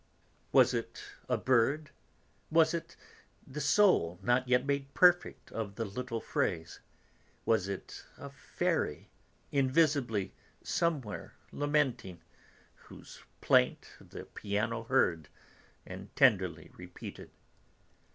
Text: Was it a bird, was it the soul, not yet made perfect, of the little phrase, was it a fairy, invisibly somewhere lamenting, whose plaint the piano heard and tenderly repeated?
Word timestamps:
Was 0.51 0.73
it 0.73 0.99
a 1.29 1.37
bird, 1.37 1.91
was 2.49 2.73
it 2.73 2.95
the 3.45 3.61
soul, 3.61 4.17
not 4.23 4.47
yet 4.47 4.65
made 4.65 4.91
perfect, 4.95 5.51
of 5.51 5.75
the 5.75 5.85
little 5.85 6.19
phrase, 6.19 6.79
was 7.45 7.67
it 7.67 8.03
a 8.17 8.31
fairy, 8.31 9.11
invisibly 9.51 10.33
somewhere 10.63 11.35
lamenting, 11.51 12.19
whose 12.73 13.21
plaint 13.41 13.89
the 14.01 14.25
piano 14.25 14.85
heard 14.85 15.27
and 15.85 16.09
tenderly 16.15 16.71
repeated? 16.75 17.29